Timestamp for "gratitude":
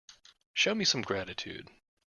1.03-1.69